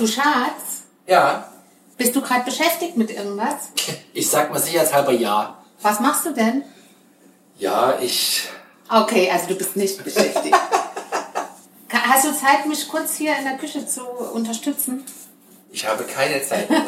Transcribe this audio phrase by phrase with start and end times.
[0.00, 1.46] Du Schatz, Ja,
[1.98, 3.68] bist du gerade beschäftigt mit irgendwas?
[4.14, 5.58] ich sag mal sicherheitshalber ja.
[5.82, 6.64] Was machst du denn?
[7.58, 8.48] Ja, ich.
[8.88, 10.56] Okay, also du bist nicht beschäftigt.
[11.92, 15.04] Hast du Zeit, mich kurz hier in der Küche zu unterstützen?
[15.70, 16.70] Ich habe keine Zeit.
[16.70, 16.80] Wenn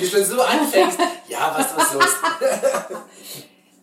[0.00, 0.98] du schon so anfängst.
[1.28, 2.08] Ja, was was los?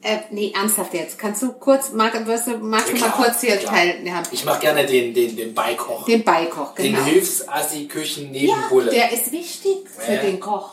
[0.08, 1.20] Äh, nee, ernsthaft jetzt.
[1.20, 3.74] Kannst du kurz, mag, wirst du, magst du mal Klar, kurz hier klar.
[3.75, 4.06] teilen?
[4.06, 6.06] Ja, Ich mache gerne den, den, den Beikoch.
[6.06, 7.04] den Beikoch, Den genau.
[7.06, 8.92] Hilfsassi-Küchen-Nebenbulle.
[8.92, 10.21] Der ist wichtig für Ja.
[10.21, 10.71] den Koch.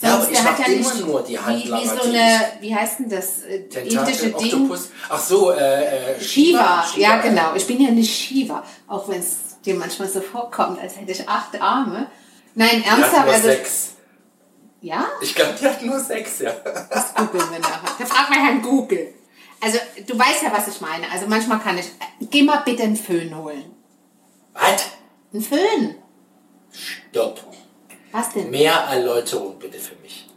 [0.00, 2.02] Ja, aber Sonst, ich der hat mach ja immer nicht nur die wie, wie so
[2.02, 4.34] eine, wie heißt denn das, äh, indische Tentakel, Ding?
[4.34, 4.90] Oktopus.
[5.08, 7.16] Ach so, äh, äh, Shiva, ja Shiva.
[7.22, 7.54] genau.
[7.56, 11.26] Ich bin ja nicht Shiva, auch wenn es dir manchmal so vorkommt, als hätte ich
[11.26, 12.08] acht Arme.
[12.54, 13.92] Nein, ernsthaft, also, sechs.
[14.80, 16.52] Ja, Ich glaube, die hat nur sechs, ja.
[16.90, 17.90] das googeln wir nachher.
[17.98, 19.12] Da fragt mal Herrn Google.
[19.60, 21.10] Also, du weißt ja, was ich meine.
[21.10, 21.86] Also, manchmal kann ich,
[22.30, 23.74] geh mal bitte einen Föhn holen.
[24.52, 24.90] Was?
[25.32, 25.94] Einen Föhn?
[26.72, 27.40] Stopp.
[28.12, 28.50] Was denn?
[28.50, 30.28] Mehr Erläuterung bitte für mich.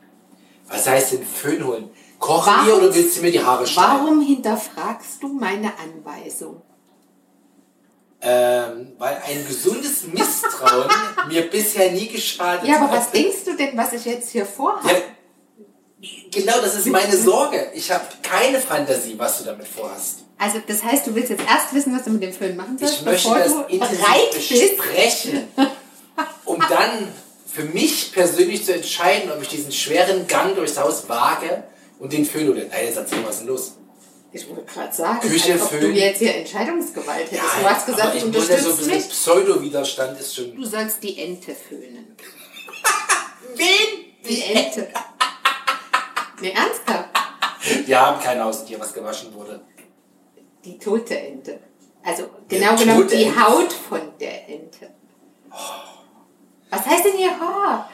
[0.68, 1.90] Was heißt denn Föhn holen?
[2.18, 3.92] Kochen Warum- wir oder willst du mir die Haare schneiden?
[4.06, 6.62] Warum hinterfragst du meine Anweisung?
[8.22, 10.90] Ähm, weil ein gesundes Misstrauen
[11.30, 12.98] mir bisher nie geschadet Ja, aber hat.
[12.98, 14.90] was denkst du denn, was ich jetzt hier vorhabe?
[16.02, 17.72] Ja, genau, das ist meine Sorge.
[17.74, 20.20] Ich habe keine Fantasie, was du damit vorhast.
[20.38, 22.96] Also, das heißt, du willst jetzt erst wissen, was du mit dem Föhn machen sollst,
[23.00, 24.50] Ich möchte bevor das du bereit bist.
[24.50, 25.48] besprechen,
[26.46, 27.08] um dann
[27.46, 31.64] für mich persönlich zu entscheiden, ob ich diesen schweren Gang durchs Haus wage
[32.00, 32.62] und den Föhn oder...
[32.66, 33.74] Nein, jetzt erzähl, was ist denn los?
[34.32, 37.44] Ich wollte gerade sagen, Küche als ob du jetzt hier Entscheidungsgewalt hättest.
[37.62, 39.10] du hast gesagt, aber du ich muss ja so ein unterstützt bisschen mich.
[39.10, 40.56] Pseudo-Widerstand ist schon...
[40.56, 42.16] Du sollst die Ente föhnen.
[43.56, 44.06] Wen?
[44.28, 44.88] Die Ente.
[46.42, 47.10] Ne, ernsthaft?
[47.86, 49.60] Wir haben kein Haustier, was gewaschen wurde.
[50.64, 51.60] Die tote Ente.
[52.02, 53.46] Also genau Die genommen die Ente.
[53.46, 54.90] Haut von der Ente.
[56.70, 57.90] Was heißt denn hier Haar?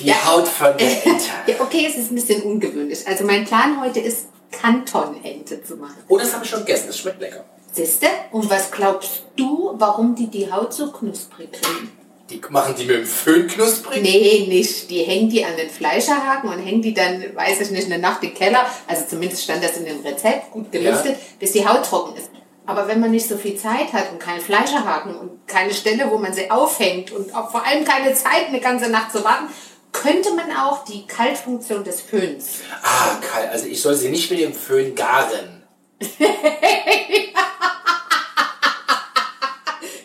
[0.00, 1.24] Die Haut von der Ente.
[1.46, 3.06] Ja, okay, es ist ein bisschen ungewöhnlich.
[3.06, 4.26] Also mein Plan heute ist,
[4.64, 5.96] Kantonente zu machen.
[6.08, 6.86] Oh, das habe ich schon gegessen.
[6.86, 7.44] Das schmeckt lecker.
[7.72, 8.06] Siehste?
[8.30, 11.92] Und was glaubst du, warum die die Haut so knusprig kriegen?
[12.30, 14.02] Die machen die mit dem Föhn knusprig?
[14.02, 14.90] Nee, nicht.
[14.90, 18.22] Die hängen die an den Fleischerhaken und hängen die dann, weiß ich nicht, eine Nacht
[18.24, 18.64] im Keller.
[18.86, 22.30] Also zumindest stand das in dem Rezept, gut gelüftet, bis die Haut trocken ist.
[22.64, 26.16] Aber wenn man nicht so viel Zeit hat und keinen Fleischerhaken und keine Stelle, wo
[26.16, 29.48] man sie aufhängt und auch vor allem keine Zeit, eine ganze Nacht zu warten,
[29.94, 32.58] könnte man auch die Kaltfunktion des Föhns.
[32.82, 33.48] Ah, kalt.
[33.50, 35.62] Also ich soll sie nicht mit dem Föhn garen.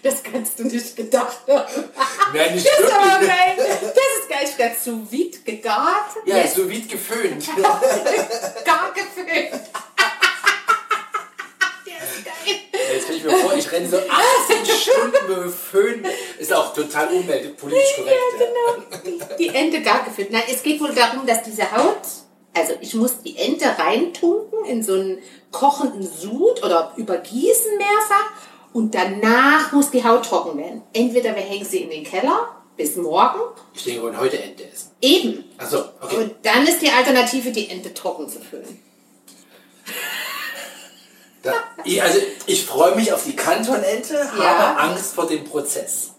[0.01, 1.83] Das kannst du nicht gedacht haben.
[2.33, 3.55] Nein, nicht Das ist aber geil.
[3.57, 4.47] Das ist geil.
[4.53, 7.45] Statt sous vide gegart, Ja, jetzt so wie geföhnt.
[8.65, 9.51] gar gefüllt.
[11.85, 12.55] Der ist geil.
[12.93, 16.05] Jetzt stell ich mir vor, ich renne so 18 Stunden mit dem Föhn.
[16.39, 18.17] Ist auch total umweltpolitisch korrekt.
[18.39, 19.18] Ja, genau.
[19.39, 20.31] Die, Ente gar gefüllt.
[20.31, 22.01] Nein, es geht wohl darum, dass diese Haut,
[22.53, 25.19] also ich muss die Ente reintunken in so einen
[25.51, 28.31] kochenden Sud oder übergießen mehrfach
[28.73, 30.83] und danach muss die Haut trocken werden.
[30.93, 33.39] Entweder wir hängen sie in den Keller bis morgen,
[33.73, 34.91] Ich denke, wir wollen heute Ente essen.
[35.01, 35.43] eben.
[35.57, 36.15] Achso, okay.
[36.17, 38.79] Und dann ist die Alternative, die Ente trocken zu füllen.
[41.41, 41.53] Da,
[41.85, 44.43] ich, also ich freue mich auf die Kantonente, Ja.
[44.43, 46.11] habe Angst vor dem Prozess.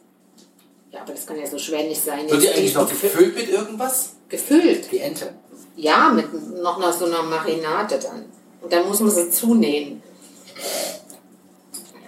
[0.93, 2.29] Ja, aber das kann ja so schwer nicht sein.
[2.31, 4.11] Wird die eigentlich noch gefü- gefüllt mit irgendwas?
[4.29, 4.91] Gefüllt.
[4.91, 5.33] Die Ente.
[5.77, 8.25] Ja, mit noch nach so einer Marinade dann.
[8.61, 10.03] Und dann muss man sie zunähen.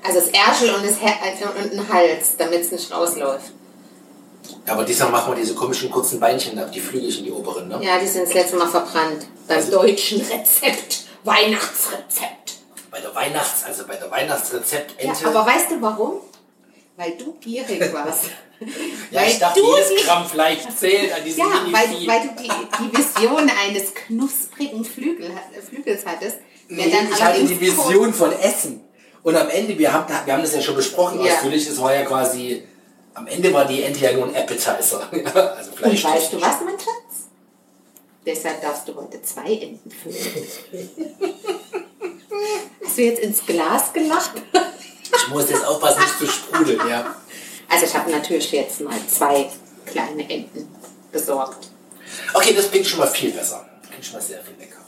[0.02, 3.52] Also das Ärschel und, das Her äh, und den Hals, damit es nicht rausläuft.
[4.66, 7.78] Aber diesmal machen wir diese komischen kurzen Beinchen ab, die Flügelchen, die oberen, ne?
[7.82, 9.26] Ja, die sind das letzte Mal verbrannt.
[9.46, 11.04] Beim Also- deutschen Rezept.
[11.24, 12.54] Weihnachtsrezept.
[12.90, 15.26] Bei der Weihnachts-, also bei der Weihnachtsrezept Ja, Ente.
[15.28, 16.14] aber weißt du warum?
[16.96, 18.24] Weil du gierig warst.
[19.10, 22.48] Ja, ich dachte, du jedes Gramm Fleisch zählt an diesem Ja, weil, weil du die,
[22.48, 25.30] die Vision eines knusprigen Flügel,
[25.68, 26.38] Flügels hattest.
[26.68, 28.80] Nee, dann ich hatte die Vision von Essen.
[29.22, 31.34] Und am Ende, wir haben, wir haben das ja schon besprochen Ja.
[31.34, 32.64] ausführlich, es war ja quasi,
[33.14, 35.08] am Ende war die Ente ja nur ein Appetizer.
[35.12, 37.28] also Und weißt du was, mein Schatz?
[38.24, 40.48] Deshalb darfst du heute zwei Enten füllen.
[42.84, 44.32] Hast du jetzt ins Glas gelacht?
[45.14, 47.14] Ich muss jetzt aufpassen, nicht zu sprudeln, ja.
[47.72, 49.50] Also ich habe natürlich jetzt mal zwei
[49.86, 50.68] kleine Enten
[51.10, 51.68] besorgt.
[52.34, 53.66] Okay, das klingt schon mal viel besser.
[53.88, 54.82] Klingt schon mal sehr viel leckerer.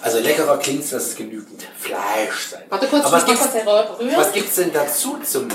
[0.00, 2.62] Also leckerer klingt dass es genügend Fleisch sein.
[2.70, 3.48] Warte kurz, Aber was gibt's,
[4.16, 5.48] was gibt's denn dazu zum,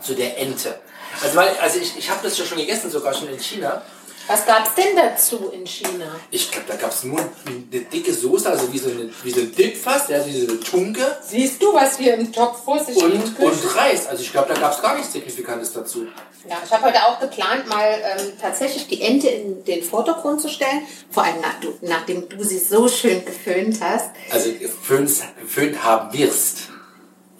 [0.00, 0.78] zu der Ente?
[1.20, 3.82] Also, weil, also ich, ich habe das ja schon gegessen, sogar schon in China.
[4.26, 6.16] Was gab es denn dazu in China?
[6.30, 9.40] Ich glaube, da gab es nur eine dicke Soße, also wie so, eine, wie so
[9.40, 11.18] ein Dip fast, ja, wie so eine Tunke.
[11.22, 14.06] Siehst du, was hier im Topf vor sich und, und Reis.
[14.06, 16.06] Also ich glaube, da gab es gar nichts Signifikantes dazu.
[16.48, 17.86] Ja, ich habe heute auch geplant, mal
[18.18, 20.82] ähm, tatsächlich die Ente in den Vordergrund zu stellen.
[21.10, 24.10] Vor allem nach, du, nachdem du sie so schön geföhnt hast.
[24.30, 25.10] Also geföhnt,
[25.40, 26.68] geföhnt haben wirst.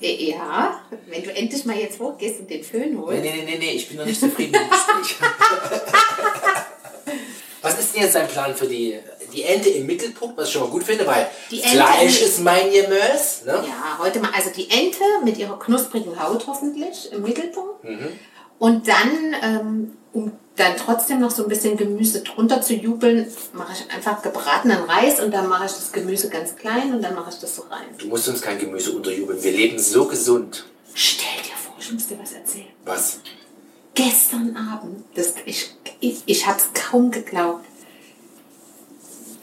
[0.00, 3.22] Äh, Ja, wenn du endlich mal jetzt hochgehst und den Föhn holst.
[3.22, 5.16] Nee, nee, nee, nee, ich bin noch nicht zufrieden mit dem Gespräch.
[7.64, 8.98] Was ist denn jetzt dein Plan für die,
[9.32, 12.40] die Ente im Mittelpunkt, was ich schon mal gut finde, weil Die Ente Fleisch ist
[12.40, 13.46] mein Gemüse.
[13.46, 13.64] Ne?
[13.66, 17.82] Ja, heute mal, also die Ente mit ihrer knusprigen Haut hoffentlich im Mittelpunkt.
[17.82, 18.08] Mhm.
[18.58, 23.72] Und dann, ähm, um dann trotzdem noch so ein bisschen Gemüse drunter zu jubeln, mache
[23.72, 27.30] ich einfach gebratenen Reis und dann mache ich das Gemüse ganz klein und dann mache
[27.30, 27.86] ich das so rein.
[27.98, 29.42] Du musst uns kein Gemüse unterjubeln.
[29.42, 30.66] Wir leben so gesund.
[30.94, 32.66] Stell dir vor, ich muss dir was erzählen.
[32.84, 33.20] Was?
[33.94, 35.74] Gestern Abend, das, ich,
[36.04, 37.64] ich, ich habe es kaum geglaubt.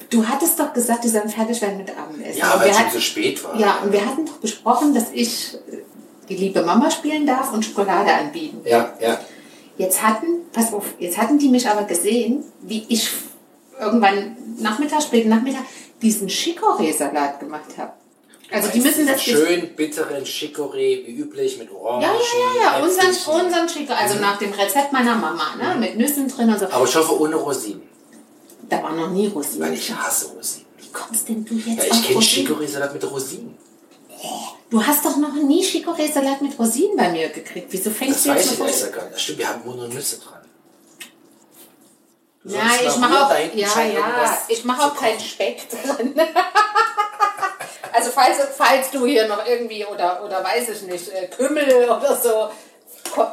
[0.09, 2.39] Du hattest doch gesagt, wir sollen fertig werden mit Abendessen.
[2.39, 3.57] Ja, weil es schon so spät war.
[3.57, 5.77] Ja, und wir hatten doch besprochen, dass ich äh,
[6.27, 8.61] die liebe Mama spielen darf und Schokolade anbieten.
[8.65, 9.19] Ja, ja.
[9.77, 13.09] Jetzt hatten, pass auf, jetzt hatten die mich aber gesehen, wie ich
[13.79, 15.63] irgendwann Nachmittag, späten Nachmittag,
[16.01, 17.93] diesen Chicorée-Salat gemacht habe.
[18.51, 22.01] Also die müssen das schön bitteren Chicorée, wie üblich, mit Orangen.
[22.01, 23.09] Ja, ja, ja, ja, unseren,
[23.45, 26.65] unseren Chico, also nach dem Rezept meiner Mama, ne, mit Nüssen drin und so.
[26.67, 27.83] Aber ich hoffe ohne Rosinen.
[28.69, 29.67] Da war noch nie Rosinen.
[29.67, 30.65] Weil ich hasse Rosinen.
[30.77, 32.19] Wie kommst denn du jetzt Ja, ich auf kenne?
[32.19, 33.57] Chicorée-Salat mit Rosinen.
[34.69, 37.67] Du hast doch noch nie Chicorée-Salat mit Rosinen bei mir gekriegt.
[37.71, 38.91] Wieso fängst Das du jetzt weiß ich Rosinen?
[38.93, 39.13] gar nicht.
[39.15, 40.39] Das stimmt, wir haben nur noch Nüsse dran.
[42.43, 45.19] Ja, ich mache auch, ja, ja, ich mache auch keinen.
[45.19, 46.15] Speck drin.
[47.93, 52.15] also falls, falls du hier noch irgendwie oder oder weiß ich nicht äh, Kümmel oder
[52.15, 52.49] so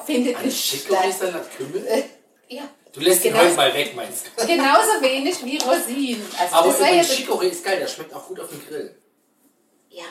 [0.06, 1.04] findet nicht statt.
[1.56, 1.86] Kümmel?
[1.86, 2.02] Äh,
[2.48, 2.62] Ja,
[2.92, 3.38] Du lässt Genau.
[3.38, 4.46] heute mal weg, meinst du?
[4.46, 6.26] genauso wenig wie Rosinen.
[6.40, 8.96] Also Aber das übrigens, Chicorée ist geil, der schmeckt auch gut auf dem Grill.
[9.90, 10.04] ja.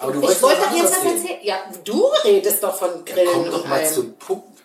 [0.00, 1.38] Aber du ich wolltest wollte doch jetzt was anderes erzählen.
[1.42, 4.55] Ja, du redest doch von Grillen Komm doch mal zum Punkt.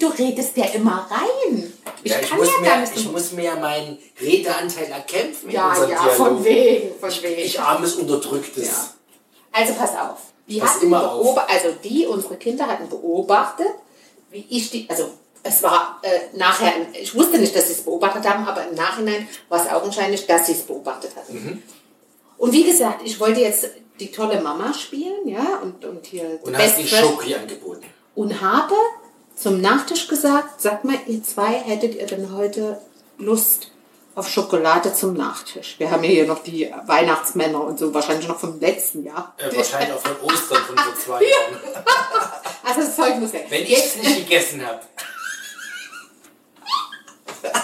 [0.00, 1.72] Du redest ja immer rein.
[2.02, 4.86] Ich Ja, ich, kann muss ja mir, gar nicht ich muss mir ja meinen Redeanteil
[4.90, 6.12] erkämpfen Ja, ja, Dialog.
[6.14, 7.40] von wegen, von wegen.
[7.42, 8.66] Ich armes, unterdrücktes.
[8.66, 8.94] Ja.
[9.52, 10.18] Also pass auf.
[10.48, 11.38] Die Pass hatten immer auf.
[11.48, 13.68] also die, unsere Kinder hatten beobachtet,
[14.30, 15.10] wie ich die, also
[15.44, 19.28] es war äh, nachher, ich wusste nicht, dass sie es beobachtet haben, aber im Nachhinein
[19.48, 21.34] war es augenscheinlich, dass sie es beobachtet hatten.
[21.34, 21.62] Mhm.
[22.38, 23.68] Und wie gesagt, ich wollte jetzt
[24.00, 27.84] die tolle Mama spielen, ja, und, und hier Und hast die Schoki angeboten.
[28.16, 28.74] und habe
[29.42, 32.80] zum Nachtisch gesagt, sag mal, ihr zwei, hättet ihr denn heute
[33.18, 33.72] Lust
[34.14, 35.74] auf Schokolade zum Nachtisch?
[35.78, 39.34] Wir haben ja hier noch die Weihnachtsmänner und so, wahrscheinlich noch vom letzten Jahr.
[39.38, 41.60] Äh, wahrscheinlich auch von Ostern von vor zwei Jahren.
[42.64, 43.46] Also das Zeug muss weg.
[43.48, 44.80] Wenn ich es nicht gegessen habe.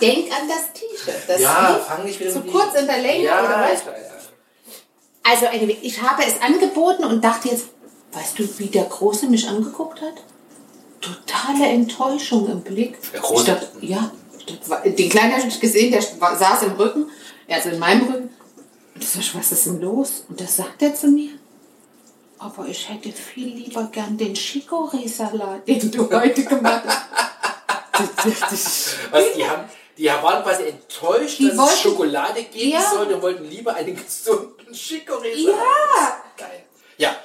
[0.00, 1.40] denk an das T-Shirt.
[1.40, 3.82] Ja, lief fang nicht wieder zu kurz in der Länge ja, oder was?
[3.82, 3.86] ich.
[5.22, 5.46] Also
[5.80, 7.66] ich habe es angeboten und dachte jetzt,
[8.12, 10.14] weißt du, wie der Große mich angeguckt hat?
[11.46, 12.96] Totale Enttäuschung im Blick.
[13.12, 13.40] Der Große?
[13.40, 14.10] Ich dachte, ja,
[14.84, 17.10] den Kleinen habe ich gesehen, der saß im Rücken,
[17.48, 18.30] also in meinem Rücken.
[18.94, 20.24] Und ich sag, was ist denn los?
[20.28, 21.30] Und das sagt er zu mir.
[22.38, 27.06] Aber ich hätte viel lieber gern den Chicorée-Salat, den du heute gemacht hast.
[29.10, 29.64] Was, die, haben,
[29.96, 32.90] die waren quasi enttäuscht, Die dass wollten- es Schokolade geben Ja.
[32.90, 36.22] sollte und wollten lieber einen gesunden Chicorée Ja.
[36.36, 36.64] Geil.
[36.98, 37.16] Ja.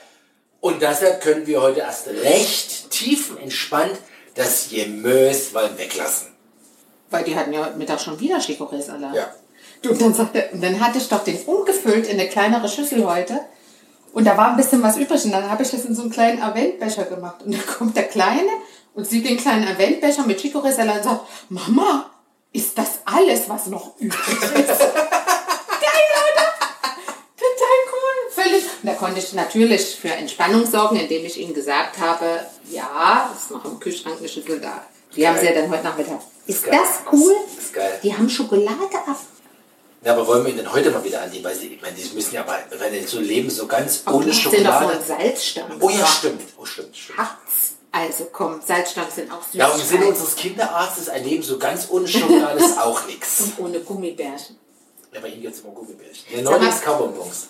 [0.61, 3.97] Und deshalb können wir heute erst recht tiefenentspannt
[4.35, 6.27] das Gemüse mal weglassen.
[7.09, 9.15] Weil die hatten ja heute Mittag schon wieder Chicorée-Salat.
[9.15, 9.33] Ja.
[9.81, 13.39] Du, und dann, sagte, dann hatte ich doch den umgefüllt in eine kleinere Schüssel heute.
[14.13, 15.23] Und da war ein bisschen was übrig.
[15.25, 17.43] Und dann habe ich das in so einen kleinen Aventbecher gemacht.
[17.43, 18.49] Und dann kommt der Kleine
[18.93, 22.09] und sieht den kleinen Aventbecher mit Chicorée-Salat und sagt, Mama,
[22.51, 24.53] ist das alles, was noch übrig ist?
[24.53, 26.45] Geil, oder?
[27.37, 28.31] Total cool.
[28.31, 28.63] Völlig.
[28.81, 33.51] Und da konnte ich natürlich für Entspannung sorgen, indem ich ihnen gesagt habe, ja, ist
[33.51, 34.83] noch im Kühlschrank eine Schüssel da.
[35.15, 36.19] Die haben sie ja dann heute Nachmittag.
[36.45, 36.79] Ist Geil.
[36.79, 37.33] das cool?
[37.55, 37.99] Das ist geil.
[38.03, 39.17] Die haben Schokolade ab.
[40.03, 41.43] Ja, aber wollen wir ihn denn heute mal wieder annehmen?
[41.43, 44.17] Weil sie, ich meine, die müssen ja mal, wenn die so leben, so ganz Aber
[44.17, 44.95] ohne die sind doch Schokolade.
[44.95, 45.77] von Salzstangen.
[45.81, 46.41] Oh ja, stimmt.
[46.57, 47.17] Oh, stimmt, stimmt.
[47.19, 47.73] Hat's.
[47.91, 49.53] Also komm, Salzstangen sind auch süß.
[49.55, 53.41] Ja, und im Sinne unseres Kinderarztes, ein Leben so ganz ohne Schokolade ist auch nichts.
[53.57, 54.57] Und ohne Gummibärchen.
[55.11, 56.23] Ja, bei ihm gibt es immer Gummibärchen.
[56.33, 57.47] Ja, neulich Kaubonbons.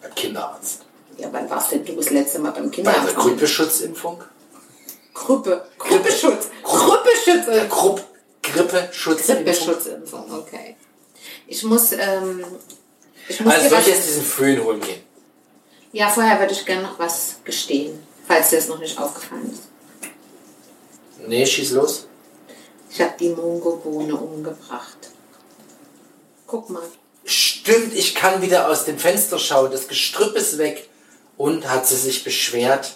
[0.00, 0.80] Beim Kinderarzt.
[1.18, 3.16] Ja, wann warst denn du das letzte Mal beim Bei der Kinderarzt?
[3.16, 4.22] Grippeschutzimpfung.
[5.14, 5.66] Gruppe.
[5.78, 6.46] Gruppeschutz.
[6.62, 7.68] Gruppeschutz.
[7.68, 8.04] Grupp
[8.42, 9.44] Grippeschutzimpfung.
[9.44, 10.76] Grippeschutzimpfung, okay.
[11.46, 12.44] Ich muss, ähm,
[13.28, 15.02] ich muss Also soll ich jetzt diesen Föhn holen gehen?
[15.92, 19.68] Ja, vorher würde ich gerne noch was gestehen, falls dir das noch nicht aufgefallen ist.
[21.26, 22.06] Nee, schieß los.
[22.90, 24.96] Ich habe die Mungobohne umgebracht.
[26.46, 26.82] Guck mal.
[27.24, 30.88] Stimmt, ich kann wieder aus dem Fenster schauen, das Gestrüpp ist weg.
[31.42, 32.92] Und hat sie sich beschwert?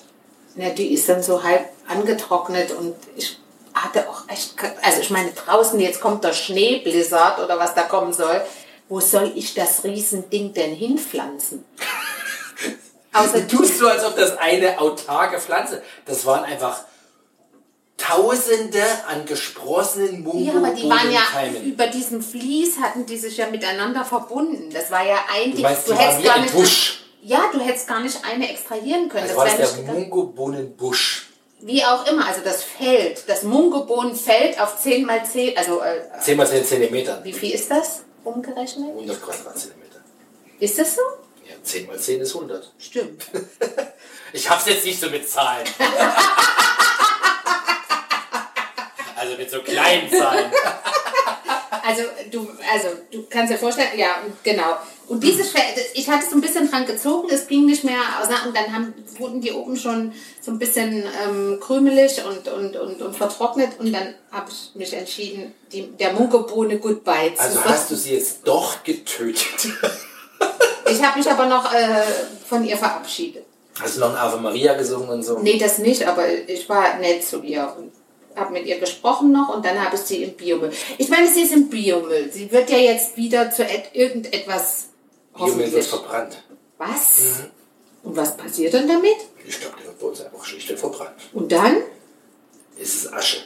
[0.54, 3.40] Na, die ist dann so halb angetrocknet und ich
[3.74, 8.12] hatte auch echt, also ich meine draußen, jetzt kommt der Schneeblizzard oder was da kommen
[8.12, 8.40] soll.
[8.88, 11.64] Wo soll ich das Riesending denn hinpflanzen?
[13.12, 15.82] Außer Du tust so, als ob das eine autarke Pflanze.
[16.04, 16.84] Das waren einfach
[17.96, 21.22] Tausende an gesprossenen Ja, aber die waren ja
[21.64, 24.70] über diesem Vlies hatten die sich ja miteinander verbunden.
[24.72, 27.05] Das war ja ein Du meinst, die waren wie ein Busch?
[27.26, 29.25] Ja, du hättest gar nicht eine extrahieren können.
[29.25, 29.92] Also war das der.
[29.92, 31.30] Mungobohnenbusch.
[31.59, 36.37] Wie auch immer, also das Feld, das Mungobohnenfeld auf 10 mal 10, also äh, 10
[36.37, 37.25] mal 10 Zentimeter.
[37.25, 38.90] wie viel ist das umgerechnet?
[38.90, 39.97] 100 Quadratzentimeter.
[40.61, 41.00] Ist das so?
[41.49, 42.73] Ja, 10 mal 10 ist 100.
[42.78, 43.26] Stimmt.
[44.33, 45.66] Ich hab's jetzt nicht so mit Zahlen.
[49.16, 50.52] also mit so kleinen Zahlen.
[51.85, 54.76] Also du, also du kannst dir vorstellen, ja, genau.
[55.09, 55.52] Und dieses
[55.95, 58.95] ich hatte so ein bisschen dran gezogen, es ging nicht mehr auseinander und dann haben,
[59.18, 63.92] wurden die oben schon so ein bisschen ähm, krümelig und, und, und, und vertrocknet und
[63.92, 68.40] dann habe ich mich entschieden, die, der Mungobohne Goodbye zu Also hast du sie jetzt
[68.45, 69.68] doch getötet.
[70.88, 72.02] Ich habe mich aber noch äh,
[72.49, 73.45] von ihr verabschiedet.
[73.80, 75.38] Hast du noch ein Ave Maria gesungen und so?
[75.40, 77.92] Nee, das nicht, aber ich war nett zu ihr und
[78.36, 80.70] habe mit ihr gesprochen noch und dann habe ich sie im Biomüll.
[80.98, 82.30] Ich meine, sie ist im Biomüll.
[82.32, 84.86] Sie wird ja jetzt wieder zu et irgendetwas
[85.36, 86.42] Biomüll wird verbrannt.
[86.78, 87.40] Was?
[88.02, 89.16] Und was passiert dann damit?
[89.46, 91.12] Ich glaube, der wird bei uns einfach schlichtweg verbrannt.
[91.32, 91.76] Und dann?
[92.80, 93.38] Es ist Asche.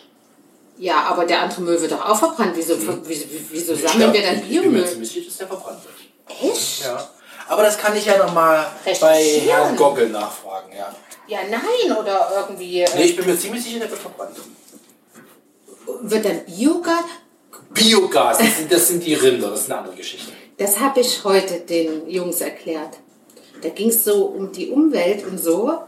[0.78, 2.52] Ja, aber der andere Müll wird doch auch verbrannt.
[2.56, 2.74] Wieso,
[3.06, 4.86] wieso, wieso Ich sammeln glaub, wir dann ich bin mir Biomüll?
[4.88, 6.42] ziemlich dass der verbrannt wird.
[6.52, 6.84] Echt?
[6.84, 7.08] Ja.
[7.48, 8.66] Aber das kann ich ja nochmal
[9.00, 9.22] bei.
[9.22, 10.72] Herrn Goggle nachfragen.
[10.76, 10.94] Ja.
[11.26, 12.84] Ja, nein, oder irgendwie.
[12.94, 14.36] Nee, Äh, ich bin mir ziemlich sicher, der wird verbrannt.
[16.02, 17.04] Wird dann Biogas?
[17.70, 20.32] Biogas, das sind, das sind die Rinder, das ist eine andere Geschichte.
[20.58, 22.98] Das habe ich heute den Jungs erklärt.
[23.62, 25.78] Da ging es so um die Umwelt und so.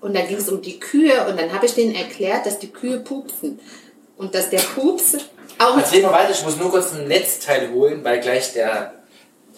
[0.00, 1.26] Und da ging es um die Kühe.
[1.28, 3.60] Und dann habe ich denen erklärt, dass die Kühe pupsen.
[4.16, 5.16] Und dass der Pups
[5.58, 5.76] auch.
[5.76, 8.94] Erzähl mal weiter, ich muss nur kurz ein Netzteil holen, weil gleich der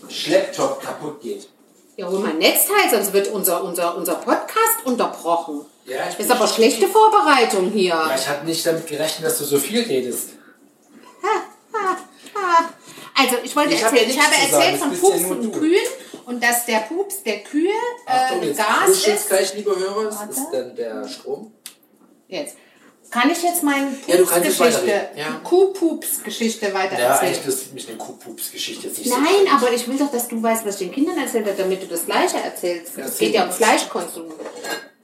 [0.08, 1.48] Schlepptop kaputt geht.
[1.96, 5.60] Ja, hol mal ein Netzteil, sonst wird unser, unser, unser Podcast unterbrochen.
[5.84, 7.88] Ja, ich Das ist aber schlechte Vorbereitung hier.
[7.90, 10.30] Ja, ich habe nicht damit gerechnet, dass du so viel redest.
[13.14, 15.50] Also, ich wollte Ich hab erzählen, ja ich habe erzählt von bist ja du.
[15.52, 15.86] Kühen
[16.24, 17.70] und dass der Pups der Kühe
[18.06, 19.28] Achtung, äh, jetzt Gas ist.
[19.28, 20.04] gleich, liebe Hörer.
[20.06, 20.32] Das Warte.
[20.32, 21.52] ist dann der Strom.
[22.28, 22.56] Jetzt.
[23.10, 25.40] Kann ich jetzt meine Ja, Pupsgeschichte, weiterreden, ja.
[25.44, 29.16] Kuhpups-Geschichte weiter Ja, eigentlich ist mich eine Kuhpups-Geschichte jetzt nicht so.
[29.18, 31.82] Nein, aber ich will doch, dass du weißt, was ich den Kindern erzählt habe, damit
[31.82, 32.96] du das Gleiche erzählst.
[32.96, 33.52] Ja, es geht ja um.
[33.52, 34.32] Fleischkonsum.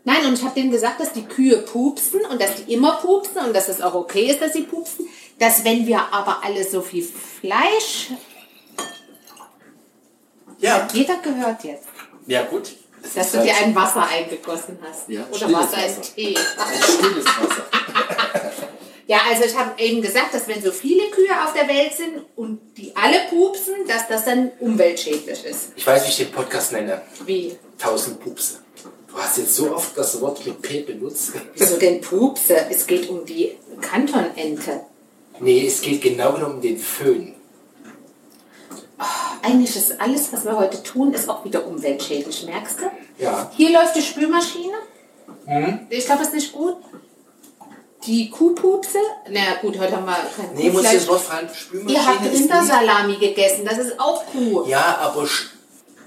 [0.09, 3.45] Nein, und ich habe denen gesagt, dass die Kühe pupsen und dass die immer pupsen
[3.45, 5.07] und dass es auch okay ist, dass sie pupsen.
[5.39, 8.13] Dass wenn wir aber alle so viel Fleisch...
[10.61, 11.89] Ja, Hat jeder gehört jetzt,
[12.27, 12.75] ja gut.
[13.03, 15.11] Es dass ist du halt dir ein Wasser eingegossen hast.
[15.11, 15.77] Ja, Oder Wasser.
[16.17, 16.35] Tee?
[16.37, 17.65] ein stilles Wasser.
[19.07, 22.27] Ja, also ich habe eben gesagt, dass wenn so viele Kühe auf der Welt sind
[22.37, 25.73] und die alle pupsen, dass das dann umweltschädlich ist.
[25.77, 27.01] Ich weiß, wie ich den Podcast nenne.
[27.25, 27.57] Wie?
[27.79, 28.59] Tausend Pupse.
[29.09, 31.33] Du hast jetzt so oft das Wort mit P benutzt.
[31.55, 32.57] Wieso denn Pupse?
[32.71, 34.83] Es geht um die Kantonente.
[35.41, 37.35] Nee, es geht genau genommen um den Föhn.
[39.43, 43.23] Eigentlich ist alles, was wir heute tun, ist auch wieder umweltschädlich, merkst du?
[43.23, 43.51] Ja.
[43.57, 44.75] Hier läuft die Spülmaschine.
[45.89, 46.77] Ich glaube, das ist nicht gut.
[48.07, 48.99] Die Kuhpupse.
[49.31, 51.49] Na ja, gut, heute haben wir kein Nee, muss ich das Wort fallen?
[51.53, 54.67] Spülmaschine Ihr habt Rindersalami gegessen, das ist auch Kuh.
[54.67, 55.27] Ja, aber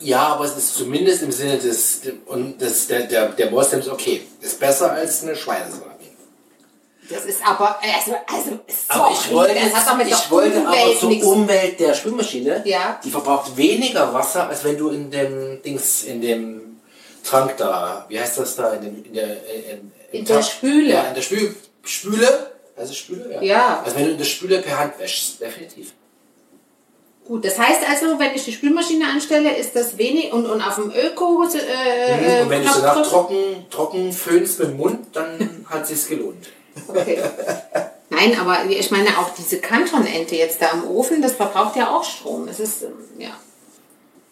[0.02, 4.22] ja, aber es ist zumindest im Sinne des und des, der, der, der Moslems okay.
[4.42, 5.92] Ist besser als eine Schweinesalami.
[7.10, 10.32] Das ist aber, also, also, Aber sorry, ich wollte, das hat doch mit ich der
[10.32, 13.00] wollte aber zur nichts Umwelt der Spülmaschine, Ja.
[13.04, 16.80] die verbraucht weniger Wasser, als wenn du in dem Dings, in dem
[17.24, 20.90] Trank da, wie heißt das da, in, dem, in der, in, im In der Spüle.
[20.90, 21.54] Ja, in der Spül,
[21.84, 23.30] Spüle, es Spüle?
[23.36, 23.42] Ja.
[23.42, 23.82] Ja.
[23.84, 25.94] Also wenn du in der Spüle per Hand wäschst, definitiv.
[27.32, 30.76] Gut, das heißt also, wenn ich die Spülmaschine anstelle, ist das wenig und, und auf
[30.76, 34.76] dem Öko äh, äh, Und wenn du Knopf danach drücke- trocken, trocken föhnst mit dem
[34.78, 36.50] Mund, dann hat sich's gelohnt.
[36.90, 37.20] Okay.
[38.10, 42.04] Nein, aber ich meine auch diese Kantonente jetzt da im Ofen, das verbraucht ja auch
[42.04, 42.50] Strom.
[42.50, 43.30] Es ist ähm, ja.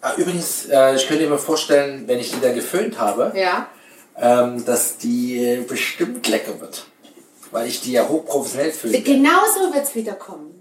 [0.02, 3.68] Ah, übrigens, äh, ich könnte mir vorstellen, wenn ich die da geföhnt habe, Ja.
[4.20, 6.86] ähm, dass die äh, bestimmt lecker wird.
[7.52, 9.00] Weil ich die ja hochprofessionell föhne.
[9.02, 10.59] Genau so wird es wieder kommen.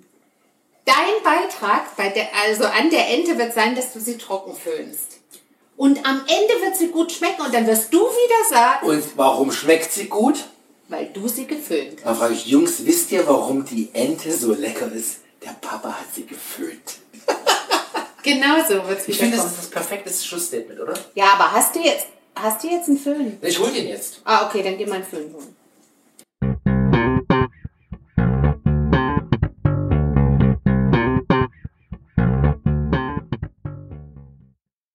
[0.88, 5.18] Dein Beitrag bei der, also an der Ente wird sein, dass du sie trocken föhnst.
[5.76, 9.52] Und am Ende wird sie gut schmecken und dann wirst du wieder sagen, Und warum
[9.52, 10.47] schmeckt sie gut?
[10.88, 14.90] Weil du sie geföhnt Dann frage ich, Jungs, wisst ihr, warum die Ente so lecker
[14.90, 15.18] ist?
[15.45, 16.97] Der Papa hat sie geföhnt.
[18.25, 20.95] Genau so wird es Ich finde, das ist das perfekte Schlussstatement, oder?
[21.14, 23.38] Ja, aber hast du jetzt, hast du jetzt einen Föhn?
[23.40, 24.21] Ich hol den jetzt.
[24.25, 25.57] Ah, okay, dann geh mal einen Föhn holen.